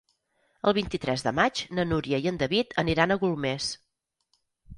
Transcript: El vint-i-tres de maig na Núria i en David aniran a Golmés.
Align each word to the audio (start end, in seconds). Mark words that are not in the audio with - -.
El 0.69 0.73
vint-i-tres 0.77 1.23
de 1.27 1.33
maig 1.39 1.61
na 1.81 1.85
Núria 1.89 2.21
i 2.25 2.25
en 2.33 2.41
David 2.45 2.75
aniran 2.85 3.15
a 3.15 3.19
Golmés. 3.27 3.71